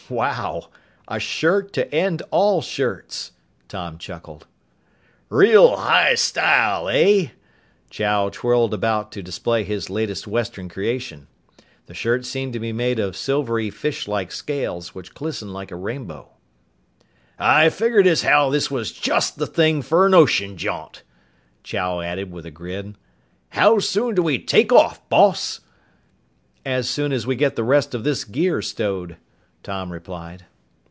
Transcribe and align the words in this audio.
"Wow! 0.09 0.67
A 1.07 1.21
shirt 1.21 1.71
to 1.73 1.89
end 1.95 2.21
all 2.31 2.61
shirts!" 2.61 3.31
Tom 3.69 3.97
chuckled. 3.97 4.45
"Real 5.29 5.77
high 5.77 6.15
style, 6.15 6.89
eh?" 6.89 7.27
Chow 7.89 8.27
twirled 8.27 8.73
about 8.73 9.13
to 9.13 9.21
display 9.23 9.63
his 9.63 9.89
latest 9.89 10.27
Western 10.27 10.67
creation. 10.67 11.27
The 11.85 11.93
shirt 11.93 12.25
seemed 12.25 12.51
to 12.51 12.59
be 12.59 12.73
made 12.73 12.99
of 12.99 13.15
silvery 13.15 13.69
fishlike 13.69 14.33
scales, 14.33 14.93
which 14.93 15.13
glistened 15.13 15.53
like 15.53 15.71
a 15.71 15.77
rainbow. 15.77 16.31
"I 17.39 17.69
figured 17.69 18.05
as 18.05 18.23
how 18.23 18.49
this 18.49 18.69
was 18.69 18.91
just 18.91 19.37
the 19.37 19.47
thing 19.47 19.81
fer 19.81 20.07
an 20.07 20.13
ocean 20.13 20.57
jaunt," 20.57 21.03
Chow 21.63 22.01
added 22.01 22.33
with 22.33 22.45
a 22.45 22.51
grin. 22.51 22.97
"How 23.51 23.79
soon 23.79 24.15
do 24.15 24.23
we 24.23 24.39
take 24.39 24.73
off, 24.73 25.07
boss?" 25.07 25.61
"As 26.65 26.89
soon 26.89 27.13
as 27.13 27.25
we 27.25 27.37
get 27.37 27.55
the 27.55 27.63
rest 27.63 27.95
of 27.95 28.03
this 28.03 28.25
gear 28.25 28.61
stowed," 28.61 29.15
Tom 29.63 29.91
replied. 29.91 30.45